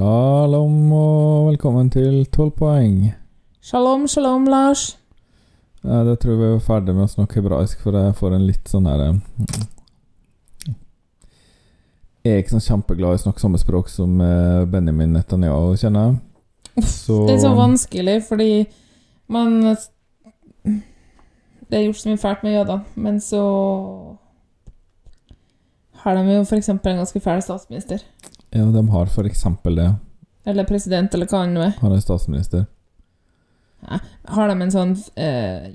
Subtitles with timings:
[0.00, 3.10] Shalom og velkommen til 12 poeng.
[3.60, 4.96] Shalom, shalom, Lars.
[5.84, 8.46] Eh, Det tror jeg vi er ferdig med å snakke hebraisk, for jeg får en
[8.48, 9.18] litt sånn her eh,
[12.24, 16.08] Jeg er ikke sånn kjempeglad i å snakke samme språk som eh, Benjamin Netanyahu, kjenner
[16.08, 16.88] jeg.
[16.88, 18.50] Så Det er så vanskelig, fordi
[19.28, 19.60] man
[20.64, 23.44] Det er gjort så mye fælt med jødene, men så
[25.92, 26.72] har de jo f.eks.
[26.72, 28.00] en ganske fæl statsminister.
[28.50, 29.90] Ja, de har for eksempel det.
[30.48, 31.74] Eller president, eller hva nå er.
[31.78, 32.64] Har er statsminister.
[33.80, 35.70] Har de en sånn eh,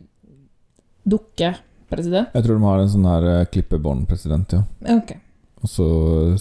[1.08, 2.34] dukkepresident?
[2.36, 4.66] Jeg tror de har en sånn her eh, klippebåndpresident, ja.
[4.98, 5.16] Ok.
[5.64, 5.88] Og så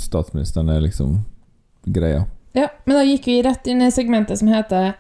[0.01, 1.21] statsministeren er liksom
[1.85, 2.25] greia.
[2.55, 4.95] Ja, men da gikk vi rett inn i segmentet som heter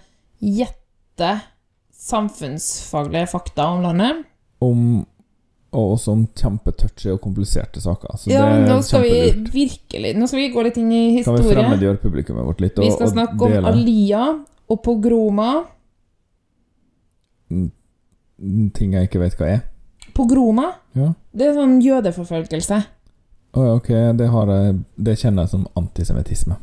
[0.44, 1.34] Gjette
[2.04, 4.24] samfunnsfaglige fakta om landet.
[4.64, 5.04] Om
[5.74, 8.16] og også om kjempetouchy og kompliserte saker.
[8.16, 9.20] Så Ja, det nå skal vi
[9.52, 12.78] virkelig Nå skal vi gå litt inn i Kan vi fremmedgjøre publikummet vårt litt?
[12.78, 14.24] Vi og- skal og snakke om Alia
[14.70, 15.64] og pogroma.
[18.74, 19.62] ting jeg ikke vet hva er?
[20.14, 20.68] Pogroma?
[20.94, 21.12] Ja.
[21.34, 22.78] Det er sånn jødeforfølgelse.
[23.54, 26.56] Å ja, ok, det, har jeg, det kjenner jeg som antisemittisme.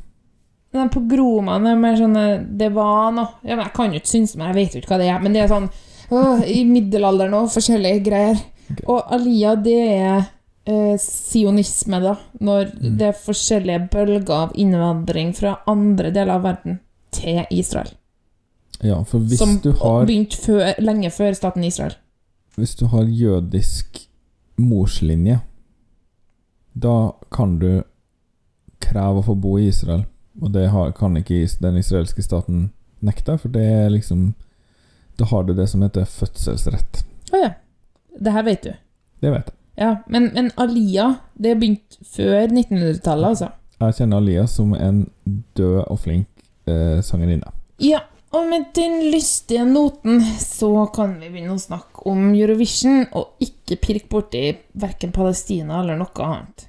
[0.71, 4.47] Den pogromaen er mer sånn eh, Det var noe Jeg kan jo ikke synes men
[4.47, 5.19] jeg vet jo ikke hva det er.
[5.19, 5.65] Men det er sånn
[6.11, 8.39] åh, I middelalderen og forskjellige greier.
[8.71, 8.83] Ok.
[8.89, 10.29] Og Alia, det er
[10.65, 12.15] eh, sionisme, da.
[12.39, 12.97] Når Mm.
[12.97, 16.79] det er forskjellige bølger av innvandring fra andre deler av verden
[17.11, 17.89] til Israel.
[18.81, 21.93] Ja, for hvis som du har begynte før, lenge før staten Israel.
[22.57, 24.07] Hvis du har jødisk
[24.57, 25.39] morslinje,
[26.73, 27.83] da kan du
[28.79, 30.05] kreve å få bo i Israel.
[30.41, 32.69] Og det har, kan ikke den israelske staten
[33.03, 34.33] nekte, for det er liksom
[35.19, 37.03] Da har du det som heter fødselsrett.
[37.35, 37.49] Å ja.
[38.21, 38.71] Det her vet du.
[39.21, 39.57] Det vet jeg.
[39.81, 43.47] Ja, men, men Alia, det begynte før 1900-tallet, altså.
[43.81, 45.05] Jeg kjenner Alia som en
[45.57, 47.53] død og flink eh, sangerinne.
[47.81, 53.41] Ja, og med den lystige noten så kan vi begynne å snakke om Eurovision, og
[53.43, 54.43] ikke pirke borti
[54.77, 56.67] verken Palestina eller noe annet.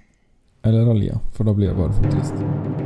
[0.67, 2.82] Eller Alia, for da blir det bare for trist.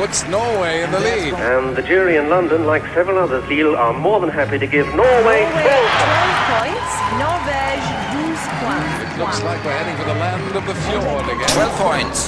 [0.00, 1.34] Puts Norway in the lead.
[1.34, 4.86] And the jury in London, like several others, Lille, are more than happy to give
[4.96, 6.92] Norway Norway 12 12 points.
[7.20, 8.94] Norvège 12 points.
[9.04, 11.52] It looks like we're heading for the land of the fjord again.
[11.52, 12.18] 12 points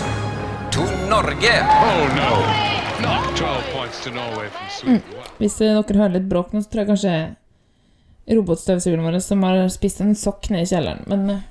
[0.75, 1.55] to Norge.
[1.88, 2.33] Oh no,
[3.09, 5.03] not 12 points to Norway from Sweden.
[5.16, 5.33] Wow.
[5.41, 7.16] Hvis eh, dere hører litt bråk nå, så tror jeg kanskje
[8.37, 11.09] robotstøvsugeren vår som har spist en sokk ned i kjelleren.
[11.09, 11.43] Men eh,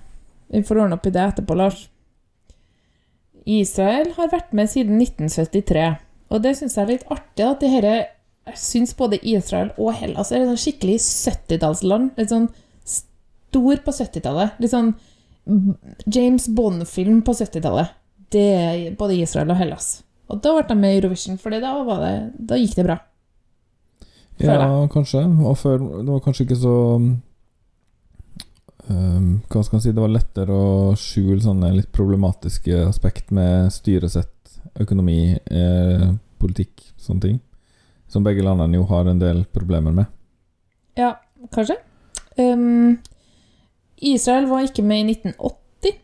[0.54, 1.88] vi får ordne opp i det etterpå, Lars.
[3.50, 5.90] Israel har vært med siden 1973,
[6.32, 7.46] og det syns jeg er litt artig.
[7.46, 7.88] at det her,
[8.48, 12.16] Jeg syns både Israel og Hellas er et sånn skikkelig 70-tallsland.
[12.18, 12.48] Litt sånn
[12.84, 14.58] stor på 70-tallet.
[14.60, 14.96] Litt sånn
[16.06, 17.94] James Bond-film på 70-tallet.
[18.32, 20.02] Det er både Israel og Hellas.
[20.32, 22.06] Og da ble de med i Eurovision, for da, var
[22.40, 22.98] da gikk det bra.
[24.42, 24.92] Ja, det.
[24.94, 25.22] kanskje.
[25.46, 26.76] Og før Det var kanskje ikke så
[28.90, 33.70] um, Hva skal man si Det var lettere å skjule sånne litt problematiske aspekt med
[33.76, 34.41] styresett,
[34.80, 36.08] økonomi, eh,
[36.40, 37.40] politikk, sånne ting.
[38.08, 40.06] Som begge landene jo har en del problemer med.
[41.00, 41.16] Ja,
[41.52, 41.78] kanskje.
[42.38, 43.00] Um,
[44.02, 45.98] Israel var ikke med i 1980,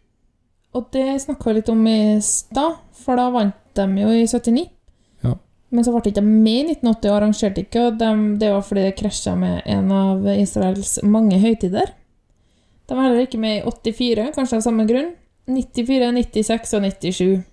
[0.74, 4.66] og det snakka vi litt om i stad, for da vant de jo i 79.
[5.26, 5.36] Ja.
[5.70, 8.66] Men så ble de ikke med i 1980 og arrangerte ikke, og de, det var
[8.66, 11.94] fordi det krasja med en av Israels mange høytider.
[12.88, 15.16] De var heller ikke med i 84, kanskje av samme grunn.
[15.48, 17.44] 94, 96 og 97.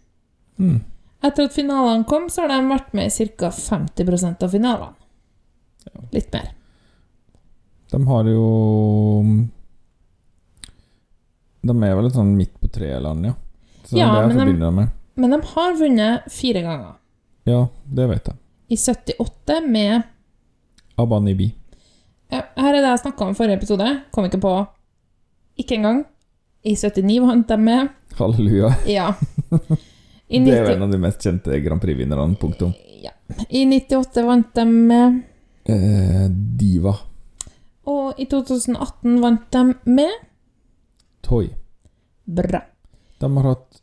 [0.58, 0.82] Mm.
[1.24, 3.48] Etter at finalene kom, så har de vært med i ca.
[3.54, 4.94] 50% av finalene.
[6.12, 6.50] Litt mer.
[7.92, 8.44] De har jo
[11.64, 13.34] De er vel et sånn midt på treet-land, ja.
[13.88, 14.88] Så Ja, det men de- med.
[15.16, 16.94] Men de har vunnet fire ganger.
[17.46, 18.36] Ja, det vet jeg.
[18.70, 20.02] I 78 med
[20.98, 21.54] Abanibi.
[22.30, 24.02] Ja, Her er det jeg snakka om i forrige episode.
[24.12, 24.66] Kom ikke på
[25.58, 26.04] ikke engang.
[26.64, 27.88] I 79 vant de med.
[28.18, 28.74] Halleluja.
[28.86, 29.12] Ja.
[30.28, 32.36] I, Det er jo 90, en av de mest kjente Grand Prix-vinnerne.
[32.40, 32.72] Punktum.
[33.02, 33.10] ja.
[33.48, 35.22] I 98 vant de med.
[35.64, 36.28] Eh,
[36.60, 36.94] diva.
[37.86, 40.10] Og i 2018 vant de med.
[41.24, 41.50] Toy.
[42.24, 42.60] Bra.
[43.20, 43.80] De har hatt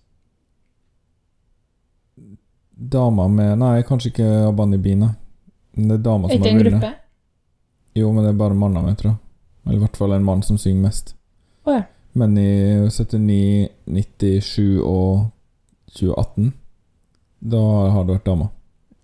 [2.81, 5.11] damer med Nei, kanskje ikke Abani Bina.
[5.73, 6.71] Det er Er som har en vunnet.
[6.81, 6.93] gruppe?
[7.95, 9.17] Jo, men det er bare mannen, med, tror jeg.
[9.65, 11.13] Eller i hvert fall en mann som synger mest.
[11.65, 11.83] Oh, ja.
[12.13, 15.31] Men i 79, 97 og
[15.97, 16.51] 2018
[17.53, 17.61] Da
[17.95, 18.51] har det vært dama.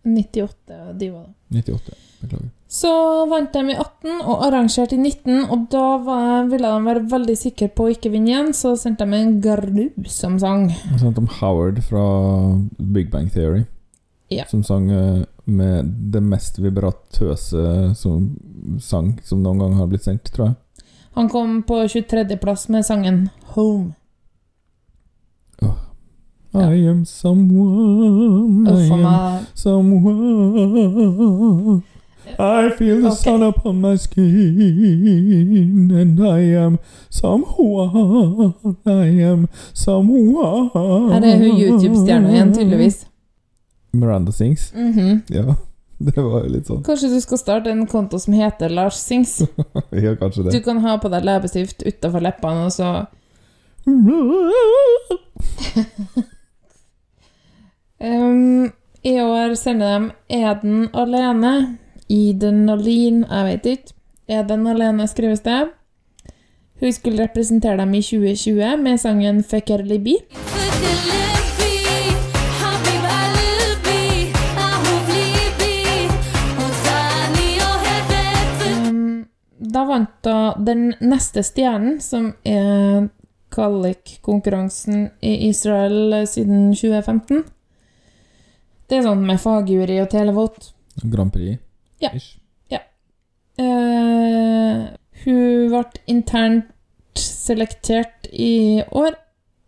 [0.08, 1.64] 98 og de var det.
[1.64, 1.98] 98.
[2.22, 2.50] Beklager.
[2.68, 2.92] Så
[3.32, 7.36] vant de i 18 og arrangerte i 19, og da var, ville de være veldig
[7.40, 10.68] sikre på å ikke vinne igjen, så sendte de en grusom sang.
[10.92, 12.04] Og sendte om Howard fra
[12.78, 13.64] Big Bang Theory.
[14.34, 14.44] Ja.
[14.52, 18.34] Som sang eh, med det mest vibratøse som,
[18.84, 20.84] sang som noen gang har blitt sendt, tror jeg.
[21.18, 23.96] Han kom på 23.-plass med sangen Home.
[26.52, 26.74] Ja.
[26.74, 31.82] I am someone, I am someone.
[32.40, 33.16] I feel the okay.
[33.16, 34.32] sun upon my skin,
[35.92, 36.78] and I am
[37.10, 38.54] someone,
[38.86, 40.70] I am someone.
[41.14, 43.08] Her er hun YouTube-stjerna igjen, tydeligvis.
[43.92, 44.74] Miranda Sings.
[44.74, 45.22] Mhm.
[45.28, 45.56] Ja,
[45.98, 46.84] det var jo litt sånn.
[46.86, 49.42] Kanskje du skal starte en konto som heter Lars Sings?
[49.92, 50.52] Ja, kanskje det.
[50.52, 53.06] Du kan ha på deg leppestift utafor leppene, og så
[58.00, 58.72] um,
[59.04, 61.78] I år sender de Eden alene.
[62.10, 63.94] Eden Alene, jeg vet ikke.
[64.28, 65.70] Eden alene skrives det.
[66.80, 70.16] Hun skulle representere dem i 2020 med sangen Fekker Libi.
[78.88, 79.26] Um,
[79.60, 83.10] da vant da den neste stjernen, som er
[83.52, 87.44] Kallik-konkurransen i Israel siden 2015.
[88.88, 90.72] Det er sånn med fagjury og televot.
[91.04, 91.60] Grand Prix.
[92.04, 92.12] Ja.
[92.72, 92.82] ja.
[93.60, 94.88] Uh,
[95.26, 96.74] hun ble internt
[97.18, 99.16] selektert i år,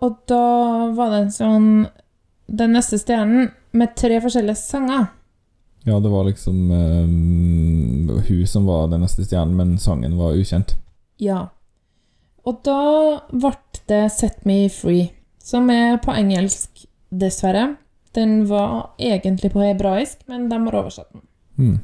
[0.03, 0.43] og da
[0.95, 1.71] var det en sånn
[2.49, 5.09] Den neste stjernen med tre forskjellige sanger.
[5.85, 10.73] Ja, det var liksom eh, hun som var den neste stjernen, men sangen var ukjent.
[11.21, 11.43] Ja.
[12.41, 12.79] Og da
[13.29, 13.53] ble
[13.91, 17.75] det Set Me Free, som er på engelsk, dessverre.
[18.17, 21.25] Den var egentlig på hebraisk, men de har oversatt den.
[21.59, 21.77] Mm.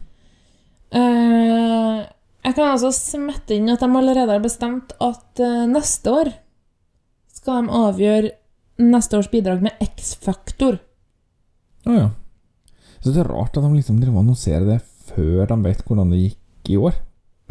[0.95, 2.05] Eh,
[2.45, 6.31] jeg kan altså smette inn at de allerede har bestemt at eh, neste år
[7.35, 8.33] skal de avgjøre
[8.85, 10.79] neste års bidrag med X-faktor.
[11.85, 12.09] Å ja.
[13.01, 14.79] Så det er rart at de liksom driver annonserer det
[15.11, 16.95] før de vet hvordan det gikk i år.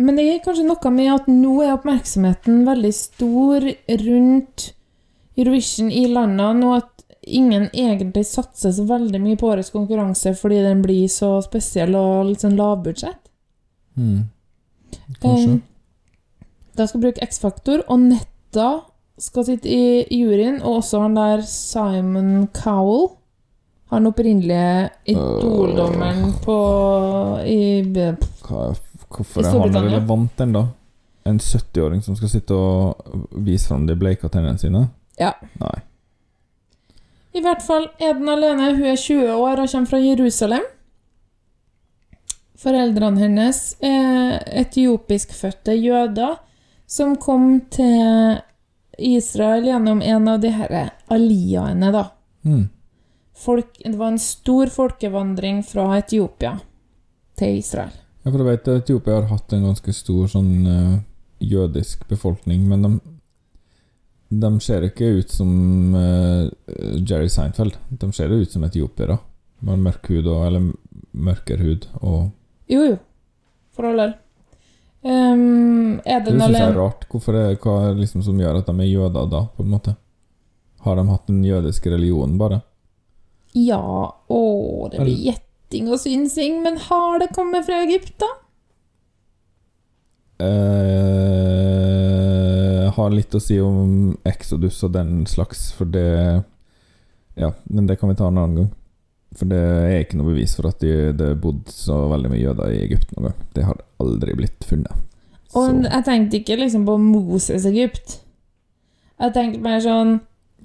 [0.03, 3.69] Men det er kanskje noe med at nå er oppmerksomheten veldig stor
[4.03, 4.73] rundt
[5.38, 6.94] Eurovision i landene, og at
[7.26, 12.31] ingen egentlig satser så veldig mye på årets konkurranse fordi den blir så spesiell og
[12.31, 13.21] litt sånn lavbudsjett.
[13.97, 14.25] Mm.
[15.21, 15.53] Kanskje.
[15.53, 15.62] Um,
[16.75, 18.71] Da skal bruke X-faktor, og Netta
[19.23, 23.12] skal sitte i juryen, og også han der Simon Cowell.
[23.94, 26.56] Han opprinnelige idoldommeren på
[27.47, 27.85] i,
[28.43, 28.65] Hva,
[29.06, 30.65] hvorfor I er han relevant ennå?
[31.25, 34.88] En 70-åring som skal sitte og vise fram de bleika tennene sine?
[35.20, 35.31] Ja.
[35.62, 35.77] Nei.
[37.34, 38.70] I hvert fall er den alene.
[38.76, 40.66] Hun er 20 år og kommer fra Jerusalem.
[42.64, 46.38] Foreldrene hennes er etiopiskfødte jøder
[46.86, 48.38] som kom til
[48.98, 52.04] Israel gjennom en av de her aliaene, da.
[52.46, 52.69] Mm.
[53.34, 56.54] Folk, det var en stor folkevandring fra Etiopia
[57.38, 57.92] til Israel.
[58.22, 60.94] Ja, for du vet Etiopia har hatt en ganske stor sånn eh,
[61.44, 62.92] jødisk befolkning, men de,
[64.29, 66.49] de ser ikke ut som uh,
[67.00, 67.76] Jerry Seinfeld.
[67.91, 69.19] De ser ut som etiopiere.
[69.65, 70.73] Med mørk hud og Eller
[71.15, 72.31] mørkere hud og
[72.69, 72.96] Jo, jo.
[73.75, 74.15] For all del.
[75.05, 77.05] Um, Det Eden syns jeg er rart.
[77.10, 79.72] Hvorfor er, hva er det liksom som gjør at de er jøder da, på en
[79.75, 79.96] måte?
[80.84, 82.63] Har de hatt den jødiske religionen, bare?
[83.55, 84.41] Ja, å,
[84.93, 88.31] det blir gjetting og synsing, men har det kommet fra Egypt, da?
[90.44, 91.44] Eh,
[93.05, 96.43] har litt å si om Exodus og den slags, for det
[97.34, 98.73] Ja, men det kan vi ta en annen gang.
[99.34, 102.70] For det er ikke noe bevis for at det de bodde så veldig mye jøder
[102.70, 103.41] i Egypt noen gang.
[103.56, 105.01] Det har aldri blitt funnet.
[105.55, 108.20] Og Så jeg tenkte ikke liksom på Moses Egypt.
[109.23, 110.20] Jeg tenkte mer sånn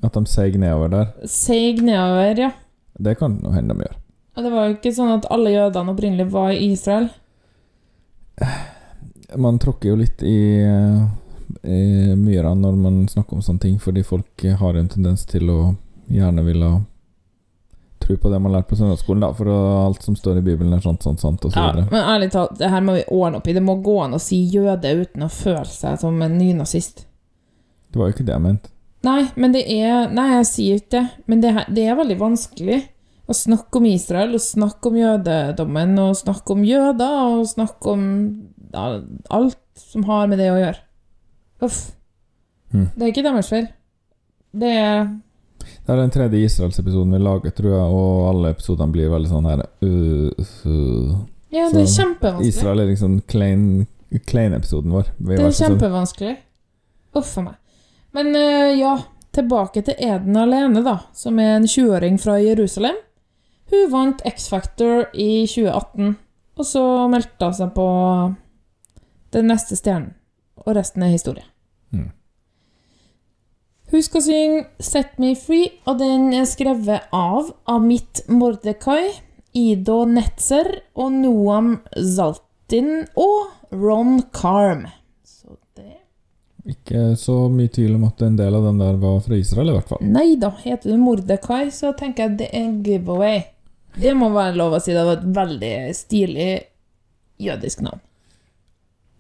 [0.06, 2.52] at de seig nedover der, seig nedover, ja.
[3.04, 3.98] det kan nå hende de gjør.
[4.38, 7.10] Og det var jo ikke sånn at alle jødene opprinnelig var i Israel.
[9.36, 11.02] Man tråkker jo litt i, eh,
[11.64, 15.60] i myra når man snakker om sånne ting, fordi folk har en tendens til å
[16.10, 16.70] gjerne ville
[18.00, 20.74] tro på det man har lært på søndagsskolen, da, for alt som står i Bibelen
[20.74, 23.42] er sant, sant, sant, og så Ja, men ærlig talt, det her må vi ordne
[23.42, 23.54] opp i.
[23.58, 27.04] Det må gå an å si jøde uten å føle seg som en nynazist.
[27.92, 28.72] Det var jo ikke det jeg mente.
[29.06, 32.18] Nei, men det er Nei, jeg sier ikke det, men det, her- det er veldig
[32.20, 32.80] vanskelig
[33.30, 38.04] å snakke om Israel, og snakke om jødedommen, og snakke om jøder, og snakke om
[38.74, 38.88] ja,
[39.30, 40.82] alt som har med det å gjøre.
[41.66, 41.80] Uff.
[42.74, 42.88] Mm.
[42.96, 43.68] Det er ikke deres feil.
[44.52, 45.10] Det er
[45.60, 49.50] Det er den tredje Israelsepisoden vi lager, tror jeg, og alle episodene blir veldig sånn
[49.50, 51.16] her uh, uh.
[51.50, 52.52] Ja, det er kjempevanskelig.
[52.52, 55.12] Israel er liksom klein Klein-episoden vår.
[55.22, 56.32] Det er kjempevanskelig.
[57.20, 57.58] Uff a meg.
[58.18, 58.96] Men uh, ja,
[59.38, 62.98] tilbake til Eden alene, da, som er en 20-åring fra Jerusalem.
[63.70, 66.16] Hun vant X-Factor i 2018,
[66.58, 67.90] og så meldte hun seg på
[69.36, 70.16] Den neste stjernen.
[70.66, 71.46] Og resten er historie.
[71.92, 72.10] Mm.
[73.92, 79.10] Hun skal synge 'Set Me Free', og den er skrevet av Amit Mordekai,
[79.54, 84.86] Ido Netzer og Noam Zaltin og Ron Carm.
[85.26, 85.98] Så det
[86.70, 89.78] Ikke så mye tvil om at en del av den der var fra Israel, i
[89.80, 90.04] hvert fall.
[90.06, 93.42] Nei da, heter du Mordekai, så tenker jeg det er en giveaway.
[93.98, 94.94] Det må være lov å si.
[94.94, 96.52] Det var et veldig stilig
[97.42, 98.06] jødisk navn.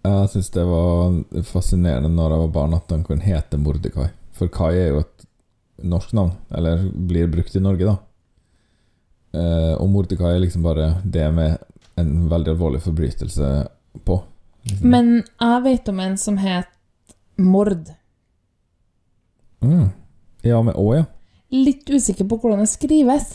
[0.06, 4.08] Jeg syns det var fascinerende når jeg var barn at den kunne hete Mordekai.
[4.38, 5.26] For Kai er jo et
[5.84, 7.98] norsk navn, eller blir brukt i Norge, da.
[9.40, 11.58] Eh, og Mordekai er liksom bare det med
[12.00, 13.50] en veldig alvorlig forbrytelse
[14.08, 14.18] på.
[14.70, 14.90] Liksom.
[14.90, 16.72] Men jeg vet om en som het
[17.40, 17.92] Mord.
[19.64, 19.88] mm.
[20.44, 21.06] Ja, med Å, ja.
[21.52, 23.34] Litt usikker på hvordan det skrives.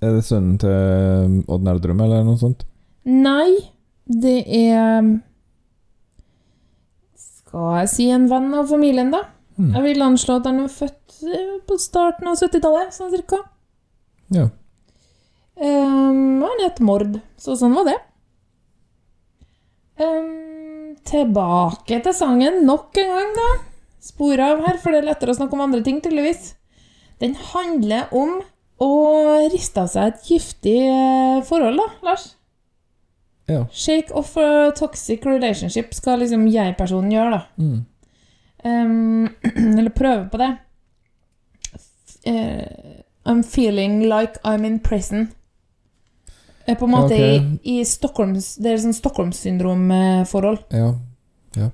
[0.00, 2.66] Er det sønnen til Odd Nerdrum, eller noe sånt?
[3.08, 3.56] Nei,
[4.04, 5.04] det er
[7.50, 9.24] Skal jeg si en venn av familien, da?
[9.58, 9.72] Mm.
[9.74, 13.40] Jeg vil anslå at han var født eh, på starten av 70-tallet, sånn cirka.
[14.30, 14.44] Ja.
[15.58, 17.96] Um, han het Mord, så sånn var det.
[19.98, 23.50] Um, tilbake til sangen nok en gang, da.
[24.00, 26.52] Spor av her, for det er lettere å snakke om andre ting, tydeligvis.
[27.18, 28.38] Den handler om
[28.80, 28.92] å
[29.50, 32.30] riste av seg et giftig eh, forhold, da, Lars.
[33.50, 33.64] Ja.
[33.72, 37.40] Shake off a toxic relationship skal liksom jeg-personen gjøre, da.
[37.58, 37.78] Mm.
[38.64, 39.28] Um,
[39.78, 40.50] eller prøve på det.
[42.30, 45.30] Eh, I'm feeling like I'm in prison.
[46.66, 47.40] Er på en måte okay.
[47.62, 50.60] i, i Stockholms Det er sånn Stockholmssyndrom-forhold.
[50.76, 50.92] Ja.
[51.56, 51.70] Ja.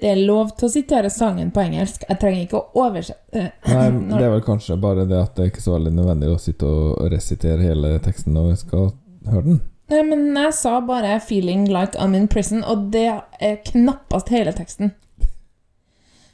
[0.00, 2.04] Det er lov til å sitere sangen på engelsk.
[2.08, 5.50] Jeg trenger ikke å oversette Nei, det er vel kanskje bare det at det er
[5.52, 8.88] ikke så veldig nødvendig å sitte og resitere hele teksten når vi skal
[9.28, 9.60] høre den.
[9.88, 13.06] Nei, men jeg sa bare 'feeling like I'm in prison', og det
[13.40, 14.92] er knappast hele teksten.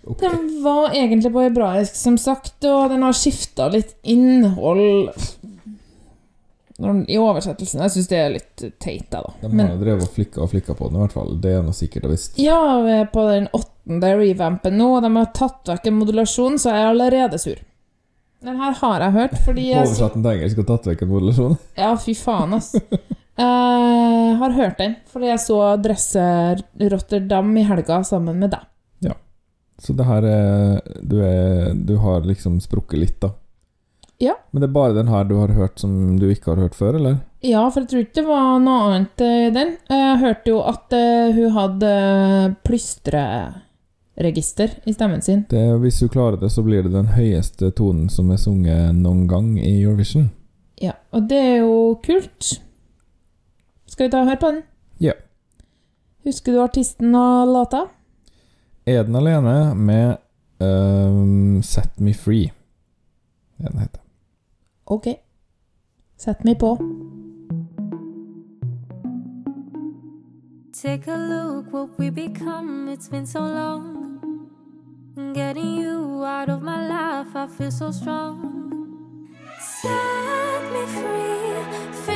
[0.06, 0.28] Okay.
[0.28, 5.08] Den var egentlig på hebraisk, som sagt, og den har skifta litt innhold
[6.82, 7.82] i oversettelsen.
[7.84, 9.20] Jeg syns det er litt teit, da.
[9.40, 11.36] De har jo drevet og flikka og flikka på den, i hvert fall.
[11.40, 12.38] Det er noe sikkert og visst.
[12.42, 16.58] ja, vi er på den åttende revampen nå, og de har tatt vekk en modulasjon,
[16.58, 17.62] så jeg er allerede sur.
[18.44, 21.12] Den her har jeg hørt, fordi jeg Oversatt den til engelsk og tatt vekk en
[21.14, 21.58] modulasjon.
[21.84, 22.74] Ja, fy faen, ass.
[23.34, 26.60] Jeg har hørt den, fordi jeg så Dresser
[26.92, 28.70] Rotterdam i helga sammen med deg.
[29.82, 33.32] Så det her er Du, er, du har liksom sprukket litt, da.
[34.22, 34.34] Ja.
[34.50, 36.94] Men det er bare den her du har hørt som du ikke har hørt før,
[37.00, 37.14] eller?
[37.44, 39.70] Ja, for jeg tror ikke det var noe annet i den.
[39.90, 41.90] Jeg hørte jo at eh, hun hadde
[42.64, 45.40] plystreregister i stemmen sin.
[45.50, 49.26] Det, hvis hun klarer det, så blir det den høyeste tonen som er sunget noen
[49.30, 50.26] gang i Eurovision.
[50.80, 52.42] Ja, og det er jo kult.
[53.90, 54.62] Skal vi ta og høre på den?
[55.02, 55.14] Ja.
[56.24, 57.80] Husker du artisten og låta?
[58.86, 60.16] Er den alene med
[60.60, 62.52] um, Set Me Free?
[63.60, 64.03] Den heter.
[64.84, 65.06] Ok.
[66.16, 66.76] Sett meg på.
[70.72, 72.92] Take a look what we become.
[72.92, 74.04] It's been so long.
[75.34, 79.30] Getting you out of my life, I feel so strong.
[79.58, 82.13] Set me free.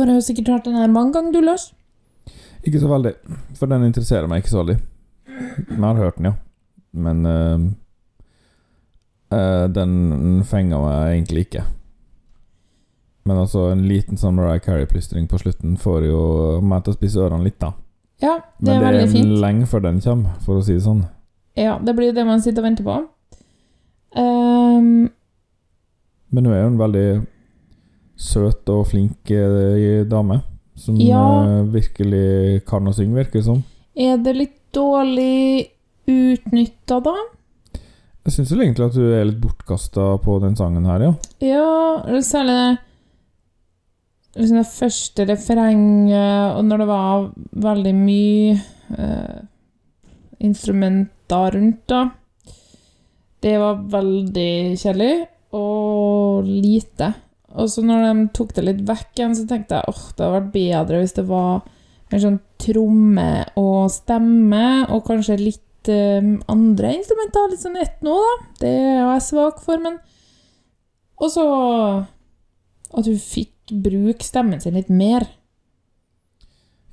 [0.00, 1.70] Du har jo sikkert hørt den her mange ganger, du, Lars.
[2.64, 3.12] Ikke så veldig,
[3.56, 4.78] for den interesserer meg ikke så veldig.
[5.68, 6.32] Jeg har hørt den, ja.
[6.92, 7.66] Men uh,
[9.32, 11.66] uh, den fenga meg egentlig ikke.
[13.28, 16.22] Men altså, en liten sånn Mariah Carey-plystring på slutten får jo
[16.64, 17.74] meg til å spise ørene litt, da.
[18.20, 19.20] Ja, det er veldig fint.
[19.20, 21.04] Men det er lenge før den kommer, for å si det sånn.
[21.60, 22.96] Ja, det blir det man sitter og venter på.
[24.16, 25.10] Um,
[26.32, 27.06] Men hun er jo en veldig
[28.20, 30.42] søt og flink eh, dame.
[30.80, 31.20] Som Ja.
[31.44, 33.62] eh, virkelig kan å synge, virker det som.
[33.96, 35.68] er det litt dårlig
[36.08, 37.14] utnytta, da?
[38.24, 41.12] Jeg syns vel egentlig at du er litt bortkasta på den sangen her, ja.
[41.40, 42.78] Ja, særlig
[44.34, 47.30] det liksom det første refrenget, og når det var
[47.66, 48.60] veldig mye
[48.96, 49.40] eh,
[50.40, 52.04] instrumenter rundt, da.
[53.40, 57.14] Det var veldig kjedelig, og lite.
[57.58, 60.36] Og så når de tok det litt vekk igjen, så tenkte jeg åh, det hadde
[60.36, 61.64] vært bedre hvis det var
[62.10, 68.32] en sånn tromme og stemme, og kanskje litt eh, andre instrumenter, litt sånn etno, da.
[68.62, 70.00] Det er jeg svak for, men
[71.20, 71.44] Og så
[72.90, 75.26] at hun fikk bruke stemmen sin litt mer.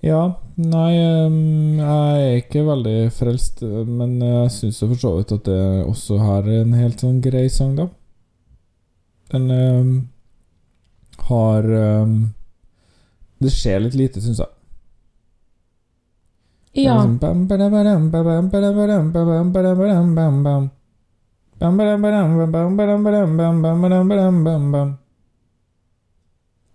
[0.05, 5.63] Ja, nei Jeg er ikke veldig frelst, men jeg syns for så vidt at det
[5.87, 7.87] også her er en helt sånn grei sang, da.
[9.33, 9.49] Den
[11.27, 11.67] har
[12.03, 12.33] um,
[13.37, 14.53] Det skjer litt lite, syns jeg.
[16.77, 16.93] Ja.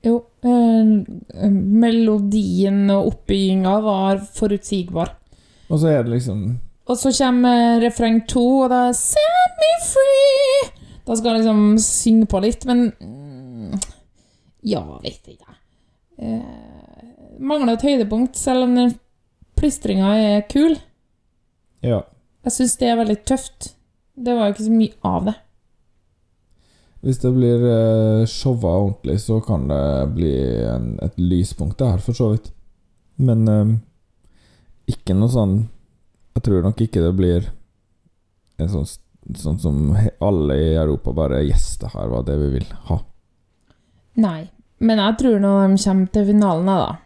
[0.02, 5.14] Jo, eh, melodien og oppbygginga var forutsigbar.
[5.70, 6.58] Og så er det liksom
[6.90, 10.72] Og så kommer refreng to, og det er 'Set me free'.
[11.06, 13.78] Da skal han liksom synge på litt, men mm,
[14.62, 15.59] ja, vet ikke jeg.
[16.22, 18.94] Eh, mangler et høydepunkt, selv om den
[19.59, 20.77] plystringa er kul.
[21.83, 22.03] Ja.
[22.46, 23.72] Jeg syns det er veldig tøft.
[24.14, 25.37] Det var jo ikke så mye av det.
[27.03, 30.35] Hvis det blir uh, showa ordentlig, så kan det bli
[30.70, 32.53] en, et lyspunkt, det her, for så vidt.
[33.22, 33.72] Men eh,
[34.88, 35.51] ikke noe sånn
[36.33, 37.44] Jeg tror nok ikke det blir
[38.57, 38.87] en sånn,
[39.37, 39.92] sånn som
[40.25, 42.96] alle i Europa bare Yes, det her var det vi vil ha.
[44.20, 44.51] Nei.
[44.83, 46.96] Men jeg tror når de kommer til finalen, da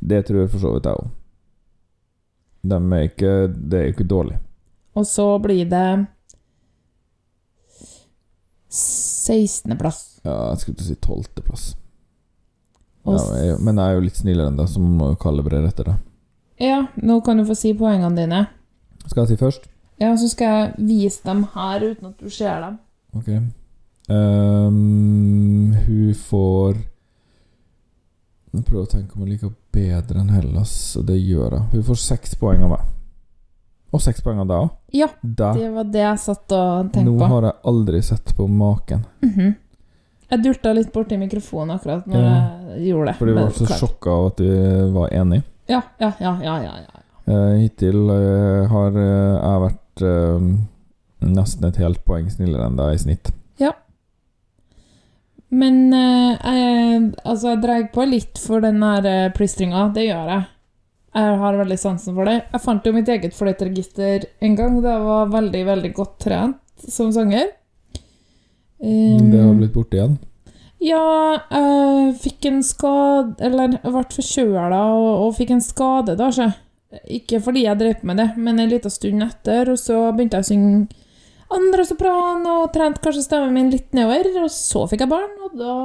[0.00, 1.10] Det tror jeg for så vidt jeg òg.
[2.62, 4.38] De er ikke Det er ikke dårlig.
[4.94, 6.06] Og så blir det
[8.72, 10.20] 16.-plass.
[10.24, 11.64] Ja, jeg skulle til å si 12.-plass.
[13.02, 15.90] Ja, men jeg er jo litt snillere enn deg, så man må jo kalibrere etter
[15.90, 15.96] det.
[16.62, 18.44] Ja, nå kan du få si poengene dine.
[19.08, 19.66] Skal jeg si først?
[20.00, 22.78] Ja, så skal jeg vise dem her uten at du ser dem.
[23.18, 23.28] Ok.
[24.12, 26.76] Ehm, hun får
[28.52, 31.68] Jeg prøver å tenke om hun liker bedre enn Hellas, og det gjør hun.
[31.72, 32.82] Hun får seks poeng av meg.
[33.96, 34.70] Og seks poeng av deg òg.
[34.92, 35.52] Ja, Da.
[35.56, 37.28] det var det jeg satt og Nå tenkte på.
[37.32, 39.06] har jeg aldri sett på maken.
[39.22, 39.54] Mhm.
[40.32, 42.50] Jeg dulta litt borti mikrofonen akkurat når Ja.
[42.76, 43.16] jeg gjorde det.
[43.16, 43.80] For du var så klart.
[43.80, 45.42] sjokka av at du var enige.
[45.68, 46.98] Ja, ja, ja, ja, ja, ja.
[47.28, 50.02] Uh, hittil uh, har uh, jeg vært
[51.22, 53.30] nesten et helt poeng snillere enn deg i snitt.
[55.52, 59.90] Men eh, jeg, altså, jeg drar på litt for den der eh, plystringa.
[59.94, 60.48] Det gjør jeg.
[61.12, 62.38] Jeg har veldig sansen for det.
[62.54, 66.86] Jeg fant jo mitt eget fløyteregister en gang da jeg var veldig, veldig godt trent
[66.88, 67.50] som sanger.
[68.82, 70.16] Men det har blitt borte igjen.
[70.82, 71.02] Ja,
[71.52, 76.48] jeg fikk en skade Eller jeg ble forkjøla og, og fikk en skade, da, så.
[77.12, 80.44] Ikke fordi jeg drev med det, men en liten stund etter, og så begynte jeg
[80.44, 80.72] å synge
[81.56, 85.56] andre sopran og trente kanskje stemmen min litt nedover, og så fikk jeg barn, og
[85.58, 85.76] da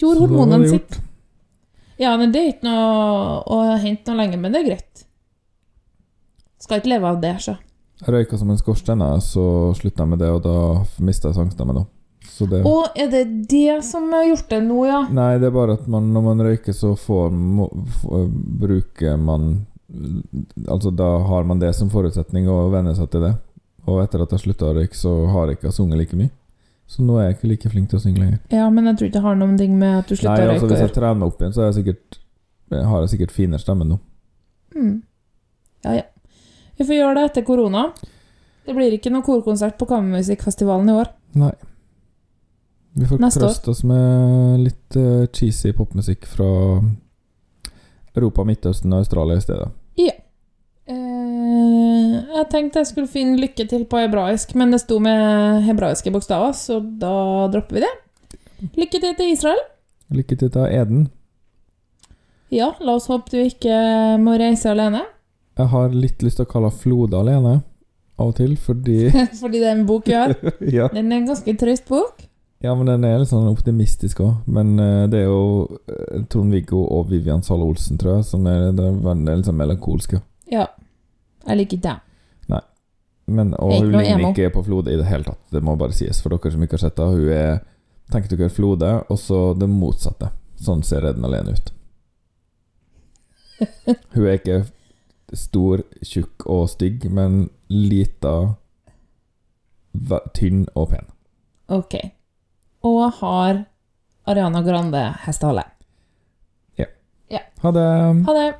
[0.00, 0.98] gjorde hormonene sitt.
[2.00, 5.04] Ja, men det er ikke noe å hente noe lenger, men det er greit.
[6.62, 7.56] Skal ikke leve av det, så.
[8.02, 9.44] Jeg røyka som en skorstein, så
[9.78, 10.56] slutta jeg med det, og da
[11.04, 11.84] mista jeg sangstemmen.
[12.32, 15.02] Så det Og er det det som har gjort det nå, ja?
[15.10, 17.68] Nei, det er bare at man, når man røyker, så får, må,
[18.00, 18.26] får,
[18.62, 19.52] bruker man
[19.92, 23.32] Altså, da har man det som forutsetning å venner seg til det.
[23.90, 26.30] Og etter at jeg slutta å røyke, så har jeg ikke sunget like mye.
[26.92, 28.38] Så nå er jeg ikke like flink til å synge lenger.
[28.52, 30.68] Ja, men jeg tror ikke det har noen ting med at du slutta å altså
[30.70, 32.18] Hvis jeg trener meg opp igjen, så jeg sikkert,
[32.74, 33.98] har jeg sikkert finere stemme nå.
[34.76, 34.96] Mm.
[35.86, 36.08] Ja, ja.
[36.78, 37.86] Vi får gjøre det etter korona.
[38.66, 41.10] Det blir ikke noen korkonsert på Kammermusikkfestivalen i år.
[41.40, 41.52] Nei.
[42.92, 43.56] Vi får Neste år.
[43.72, 46.48] oss med litt eh, cheesy popmusikk fra
[48.12, 49.70] Europa, Midtøsten og Australia i stedet.
[50.00, 50.12] Ja.
[52.42, 56.50] Jeg tenkte jeg skulle finne 'lykke til' på hebraisk, men det sto med hebraiske bokstaver,
[56.58, 57.92] så da dropper vi det.
[58.74, 59.60] Lykke til til Israel.
[60.10, 61.04] Lykke til til Eden.
[62.50, 65.04] Ja, la oss håpe du ikke må reise alene.
[65.56, 67.62] Jeg har litt lyst til å kalle Flode alene
[68.18, 69.10] av og til, fordi
[69.42, 70.34] Fordi det er en bok vi har.
[70.78, 70.90] ja.
[70.92, 72.26] Den er en ganske trøst bok.
[72.62, 74.34] ja, men den er litt sånn optimistisk òg.
[74.46, 78.72] Men eh, det er jo eh, Trond-Viggo og Vivian Sahl Olsen, tror jeg, som er,
[78.74, 80.24] den er litt sånn melankolske.
[80.50, 80.72] Ja.
[81.46, 82.08] Jeg liker dem.
[83.26, 85.42] Men, og hun ligner ikke på Flode i det hele tatt.
[85.54, 87.20] Det må bare sies for dere som ikke har sett henne.
[87.20, 87.60] Hun er
[88.12, 90.28] Tenk dere Flode, og så det motsatte.
[90.60, 91.70] Sånn ser Redden alene ut.
[94.12, 94.58] Hun er ikke
[95.32, 98.34] stor, tjukk og stygg, men lita,
[100.36, 101.08] tynn og pen.
[101.72, 101.96] Ok.
[102.84, 103.62] Og har
[104.28, 105.64] Ariana Grande hestehale.
[107.62, 108.24] Ha det.
[108.26, 108.54] Ha det.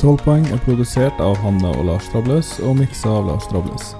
[0.00, 3.94] 12 poeng er produsert av Hanne og Lars Trabløs og miksa av Lars Trabløs.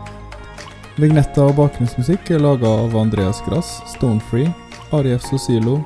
[1.01, 4.53] Vignetter og bakgrunnsmusikk er laga av Andreas Grass, Stonefree,
[4.97, 5.79] Arief Sosilo,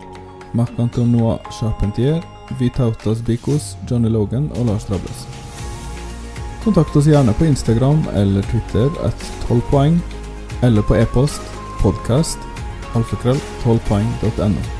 [0.58, 2.18] Marc-Antonois Charpentier,
[2.58, 5.24] Vitautas Bikos, Johnny Logan og Lars Trabløs.
[6.64, 10.02] Kontakt oss gjerne på Instagram eller Twitter at 12 poeng,
[10.66, 11.40] eller på e-post
[11.80, 12.38] podcast
[12.98, 14.79] alfakrøll 12poeng.no.